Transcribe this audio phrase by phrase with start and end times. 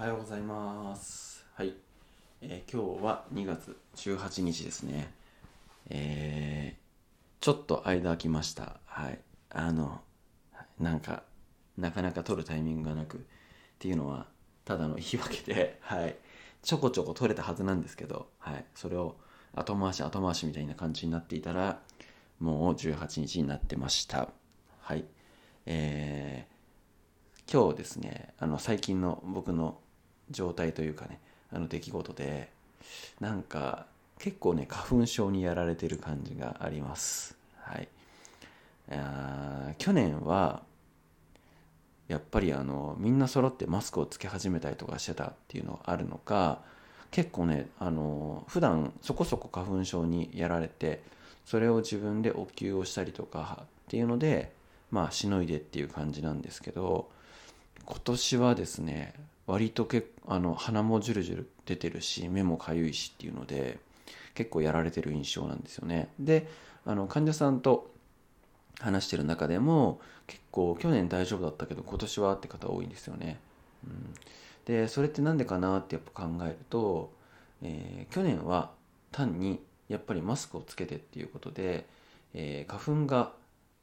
[0.00, 1.44] はようございます。
[1.52, 1.74] はい。
[2.40, 5.12] えー今日は2月18日ですね。
[5.90, 8.80] えーちょっと間空きました。
[8.86, 9.18] はい。
[9.50, 10.00] あの、
[10.78, 11.22] なんか、
[11.76, 13.20] なかなか撮るタイミングがなくっ
[13.78, 14.26] ていうのは、
[14.64, 16.16] ただの言い訳で、はい。
[16.62, 18.64] ちょこちょこ撮れたはずなんですけど、はい。
[18.74, 19.16] それを
[19.54, 21.78] 後回し後回しみたいな感じになっていたら、
[22.38, 24.30] もう18日になってました。
[24.80, 25.04] はい。
[25.66, 26.60] えー
[27.52, 29.80] 今日ですねあの最近の僕の
[30.30, 31.18] 状態というかね
[31.52, 32.50] あの出来事で
[33.20, 33.86] なんか
[34.18, 37.36] 結構ね花粉症にやられてる感じがあります。
[37.58, 37.88] はい。
[38.90, 40.62] あー去年は
[42.08, 46.60] やっぱりあのみんな揃ってマスクをつけ始めたりとかしてたっていうのがあるのか
[47.12, 51.02] 結構ねあの普段そこそこ花粉症にやられて
[51.46, 54.52] それを自分でお灸をしたりとかっていうので
[54.90, 57.08] まあしのいでっていう感じなんですけど
[57.84, 59.14] 今年はですね
[59.50, 63.78] 割とけあの鼻もジュルジュル出てるし目もかゆいしっていうので
[64.34, 66.08] 結構やられてる印象なんですよね。
[66.20, 66.48] で
[66.86, 67.90] あの患者さんと
[68.78, 73.38] 話してる中でも結構去年大丈夫だったけど今年はって方多いんですよね、
[73.84, 74.14] うん、
[74.64, 77.12] でそれって何でかなってやっぱ考えると、
[77.62, 78.70] えー去年は
[79.12, 81.86] 単にやっぱりマスクをつけてっていうことで、
[82.32, 83.32] えー花粉が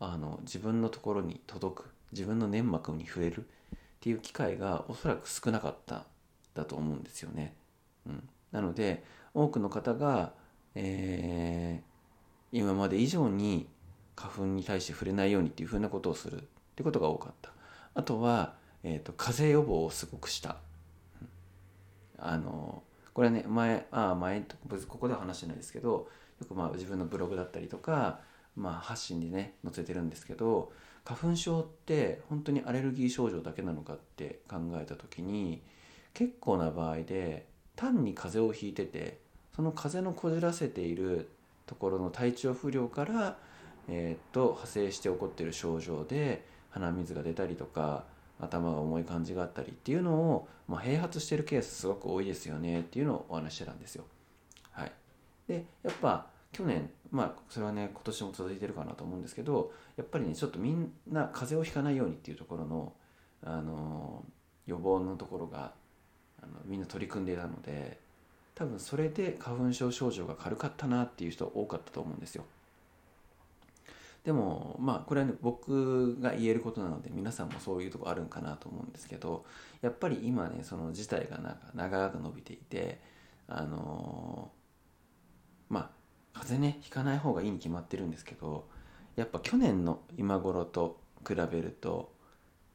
[0.00, 3.46] あの自分のところに届く自分の粘膜に触れる
[4.02, 6.06] っていう機会がおそらく少なかった
[6.54, 7.54] だと思うんですよね。
[8.04, 10.32] うん、なので多くの方が、
[10.74, 11.92] えー
[12.52, 13.66] 今まで以上に
[14.14, 16.44] 花粉に対して触れないようにっていうふうなことをするっ
[16.76, 17.50] てことが多かった。
[17.94, 20.58] あとは、えー、と風邪予防をすごくした。
[22.18, 22.82] あの
[23.14, 26.08] これはね前あ前別にここでは話してないですけど
[26.40, 28.20] よくまあ自分のブログだったりとか、
[28.54, 30.72] まあ、発信でね載せてるんですけど
[31.04, 35.62] 花粉症って本当にアレルギー症状だけなのかって考えた時に
[36.14, 39.18] 結構な場合で単に風邪をひいてて
[39.56, 41.28] その風邪のこじらせている
[41.66, 43.38] ところの体調不良から、
[43.88, 48.04] えーっと派生して起こってる症状で鼻水が出たりとか
[48.40, 54.04] 頭が重い感じがあったりっていうのを、まあ、併発してるケースすごく多いですよねっていうのをお話ししてたんですよ。
[54.72, 54.92] はい、
[55.46, 62.92] でやっぱ去年まあそれはね今年も続いてるかなと思うんですけどやっぱりねちょっとみんな風邪をひかないようにっていうところの、
[63.44, 64.24] あの
[64.66, 65.72] 予防のところが
[66.42, 67.98] あのみんな取り組んでいたので
[68.54, 72.44] 多分それで花粉症症状が軽かったなっていう人多かったと思うんですよ。
[74.24, 79.44] でもまあこれはね僕が言えることなので皆さんもそういうとこあるんかなと思うんですけど
[79.80, 83.00] やっぱり今ねその事態がなんか長く伸びていて
[83.48, 84.52] あの
[85.68, 86.01] まあ
[86.32, 88.68] 風邪ねひかない方がいいに決まってるんですけど
[89.16, 92.12] やっぱ去年の今頃と比べると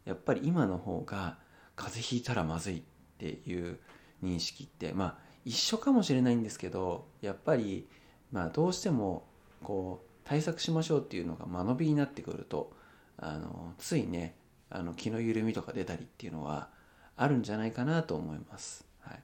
[0.05, 1.37] やっぱり今の方が
[1.75, 2.81] 風邪ひいたらまずいっ
[3.17, 3.79] ていう
[4.23, 7.87] 認識ってまあ一緒かもしれないんですけどやっぱり
[8.31, 9.25] まあどうしても
[9.63, 12.73] こう対策しましょうっていうのが間延びになってくると
[13.17, 14.35] あのついね
[14.69, 16.69] あの気の緩みとか出たりっていうのは
[17.15, 18.85] あるんじゃないかなと思います。
[18.99, 19.19] はい、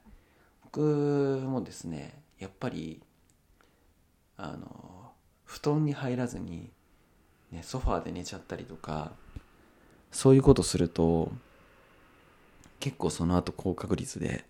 [0.64, 0.80] 僕
[1.46, 3.02] もですねやっぱり
[4.36, 5.12] あの
[5.44, 6.70] 布団に入らずに、
[7.52, 9.12] ね、ソファーで寝ちゃったりとか
[10.10, 11.30] そういうことすると
[12.80, 14.44] 結構その後高確率で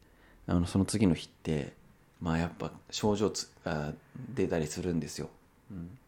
[0.47, 1.73] あのその次の日って
[2.21, 3.93] まあやっぱ症状つが
[4.35, 5.29] 出たりするんですよ。
[5.71, 5.99] うん、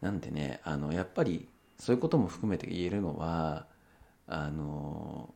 [0.00, 1.46] なんでねあのやっぱり
[1.78, 3.66] そういうことも含めて言えるのは
[4.26, 5.32] あの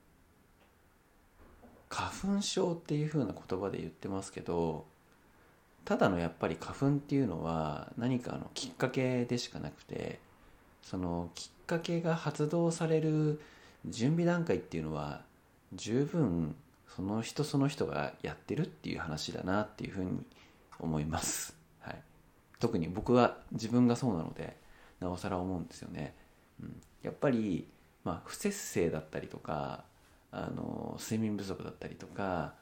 [1.88, 4.86] 花粉症っていう風な言葉で言ってますけど
[5.84, 10.20] ただのやっぱり花粉っていうのは何かのきっかけでしかなくて
[10.82, 13.40] そのきっかけが発動される
[13.86, 15.22] 準備段階っていうのは
[15.74, 16.54] 十分
[16.94, 20.24] その人その人がやってるっていう話だなっていうふうに
[20.78, 21.98] 思います、はい、
[22.60, 24.56] 特に僕は自分がそうなので
[25.00, 26.14] なおさら思うんですよね、
[26.62, 27.66] うん、やっぱり、
[28.04, 29.84] まあ、不節制だったりとか
[30.30, 32.54] あの睡眠不足だったりとか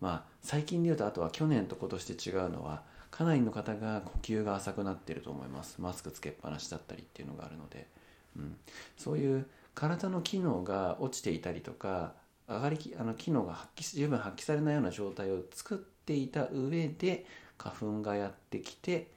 [0.00, 5.76] まあ最近で言うとあとは去年と今年で違うのはかなりの方が呼吸が浅くなってると思います。
[5.80, 7.86] マスクつけっぱなしだったりっていうのがあるので、
[8.36, 8.56] うん、
[8.96, 12.14] そういう体の機能が落ちていたりとか
[12.48, 17.26] 上がりきあの機能が発揮十分発揮されないような状態を作っていた上で
[17.58, 19.10] 花粉がやってきて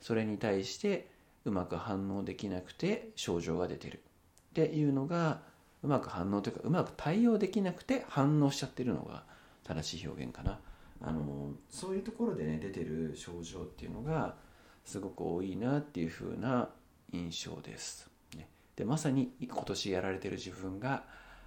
[0.00, 1.08] それに対して
[1.44, 4.02] うまく反応できなくて症状が出てる。
[4.50, 5.40] っていうのが
[5.82, 9.22] うまく反応というかうまく対応できなくて反応しちゃってるのが
[9.66, 10.60] 正しい表現かな。
[11.02, 14.36] あのそういうところでね出てる症状っていうのが
[14.84, 16.70] すごく多いなっていう風な
[17.12, 18.08] 印象です。
[18.36, 21.04] ね、でまさに今年やられてる自分が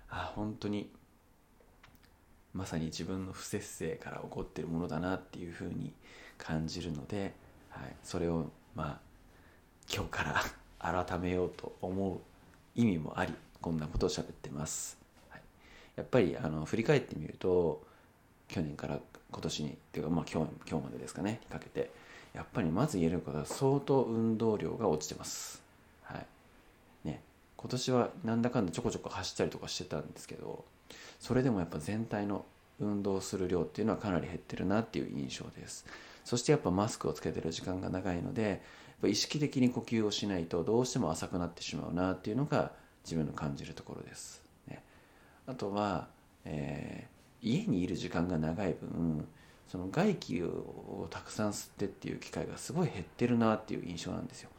[0.10, 0.92] あ本当に
[2.54, 5.94] まさに自分の不節制から起こってるものだなっていうふうに
[6.38, 7.34] 感じるので、
[7.70, 9.00] はい、それをまあ
[9.92, 10.44] 今日から
[11.06, 12.20] 改めようと思う
[12.76, 14.98] 意味もありこんなことを喋ってます、
[15.30, 15.42] はい、
[15.96, 17.86] やっぱりあの振り返ってみると
[18.50, 19.00] 去年から
[19.32, 21.92] 今年にっていうかまあ今日今日までですかねかけて
[22.34, 25.64] やっぱりまず言えることは相当運動量が落ちてます。
[26.04, 27.08] はい。
[27.08, 27.22] ね。
[27.58, 30.64] 今年はなんだかんだちょこちょこ走ったりとかしてたんですけど
[31.20, 32.46] それでもやっぱ全体の
[32.80, 35.86] 運動する量っていうのはかなり減ってるなっていう印象です。
[36.24, 38.62] そしてやっぱマスクをつけてる時間が長いので
[39.04, 42.72] 意識的に呼吸をしないとどうしても浅くなってしまうなっていうのが
[43.04, 44.84] 自分の感じるところです、ね、
[45.48, 46.08] あとは、
[46.46, 49.28] えー、家にいる時間が長い分
[49.68, 54.50] その外気をたくさん吸ってっていう機会がすごい減ってるなっていう印象なんですよ、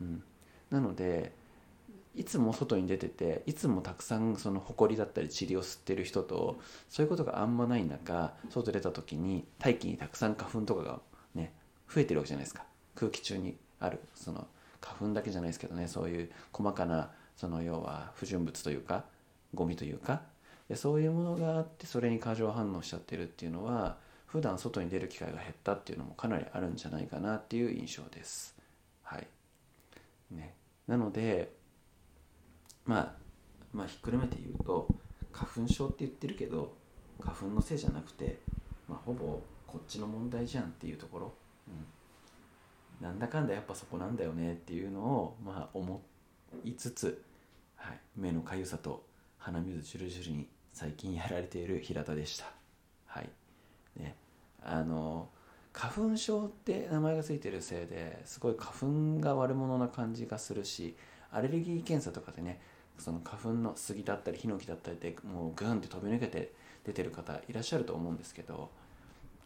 [0.00, 0.22] うん、
[0.70, 1.32] なので
[2.16, 6.58] いつも外に出てていつもたくさんその埃だったり塵を吸ってる人と
[6.88, 11.00] そういうことがあんまない中外出た時に大気にたくさん花粉とかが
[11.36, 11.52] ね
[11.88, 12.64] 増えてるわけじゃないですか。
[12.96, 14.48] 空気中にあるその
[14.80, 19.04] 花粉だけじゃないですけどねそういう細かなその要は不純物というか
[19.54, 20.22] ゴミというか
[20.68, 28.54] でそういうものがあってそれに過剰反応しちゃってるっていうのは普段外に出る機会が減ったっていうのもかなりあるんじゃないかなっていう印象です。
[29.02, 29.26] はい。
[30.30, 30.54] ね、
[30.86, 31.50] なので
[32.84, 33.12] まあ
[33.72, 34.88] まあひっくるめて言うと
[35.32, 36.74] 花粉症って言ってるけど
[37.20, 38.38] 花粉のせいじゃなくて、
[38.86, 41.32] まあ、ほぼこっちの問題じゃんっていうところ、
[43.00, 46.02] うん、なんだかんだやっぱそこなんだよねっていうのをまあ思
[46.64, 47.24] いつつ、
[47.76, 49.04] はい、目のかゆさと
[49.38, 52.44] 鼻水ジュルジュルに最近やられている平田でした。
[53.06, 53.28] はい。
[53.96, 54.14] ね、
[54.62, 55.28] あの
[55.72, 60.94] 花粉症って名前が付いてるせいですごい花粉が悪者な感じがするし
[61.32, 62.60] アレルギー検査とかでね
[62.96, 66.52] その花粉の杉だったりヒノキだったりでもうグーンって飛び抜けて
[66.84, 68.70] 出てる方いらっしゃると思うんですけど、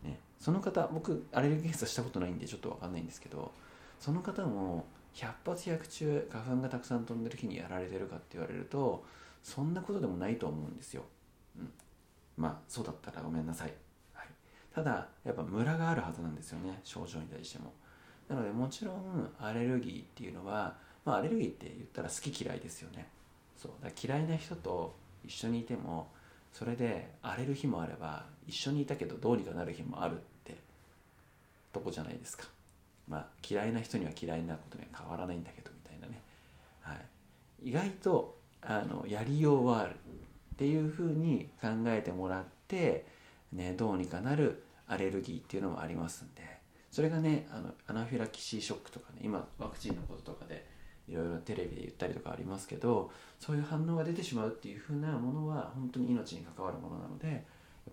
[0.03, 3.53] ね、その方僕アレルギー検査したことないんでちょっと分かんないんですけど
[3.99, 9.03] その方も100発100中花粉がたくさん飛んでる日にやられてるかって言われると
[9.43, 11.05] そんなことでもないと思うんですよ、
[11.59, 11.73] うん、
[12.37, 13.73] まあそうだったらごめんなさい。
[14.15, 14.27] はい。
[14.75, 16.81] ただやっぱムラがあるはずなんですよね。
[16.85, 17.73] 症状に対しても。
[18.29, 23.09] なのでもちろんアレルギーっていうのは、まあ、アレルギーって言ったら好き嫌いですよね。
[23.57, 23.73] そう。
[23.85, 24.95] だ嫌いな人と
[25.25, 26.11] 一緒にいても
[26.53, 30.57] それで荒れる日もあれば一緒にいたけどどうにかなる日もあるって
[31.73, 32.45] とこじゃないですか。
[33.09, 36.21] まあ嫌いな人には嫌いなことには変わらないんだけどみたいなね、
[36.81, 39.97] はい、意外とあのやりようはある。
[40.63, 43.05] っていうふうに考えてもらって
[43.53, 46.43] ね、どうにかなるアレルギーっていうのもありますんで
[46.91, 50.67] それがねあのアナフィラキシーショックとかね今ワクチンのこととかで
[51.09, 53.11] いろいろテレビで言ったりとかありますけど
[53.41, 57.41] そういう反応が出てしまうっていうふうなものは本当に命に関わるものなのでやっ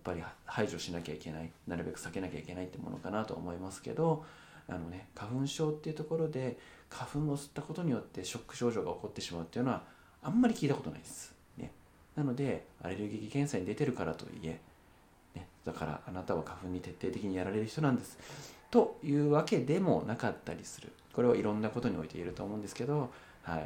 [0.02, 4.24] ぱり排除しなきゃいけないなるべく避けなきゃいけないってものかなと思いますけど
[4.68, 6.58] あのね花粉症っていうところで
[6.88, 9.82] 花粉を吸ったことによってショック症状が起こってしまうっていうのは
[10.22, 11.39] あんまり聞いたことないです。
[12.20, 14.60] なのでアレルギー検査に出てるからといえ
[15.34, 18.18] ね、だからあなたは花粉に徹底的にやられる人なんです
[18.70, 23.10] というわけでもなかったりするこれはいろんなことにおいて言えると思うんですけど、
[23.42, 23.56] は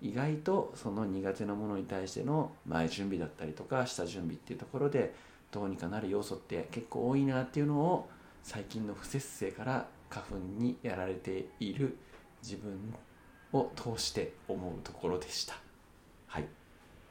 [0.00, 5.14] い、意外とその苦手なものに対しての前準備だったりとか下準備っていうところで
[5.52, 8.08] どうにかなる要素って結構多いなっていうのを
[8.42, 11.96] 最近の不節制から花粉にやられている
[12.42, 12.94] 自分
[13.52, 15.54] を通して思うところでした。
[16.26, 16.48] はい。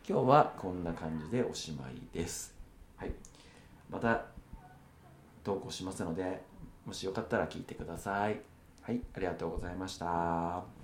[0.08, 2.54] 今日はこんな感じでおしまいです。
[2.96, 3.12] はい。
[3.90, 4.26] また
[5.44, 6.44] 投稿しますので
[6.86, 8.40] もしよかったら聞いてください。
[8.84, 10.75] はい、ありがとうございました。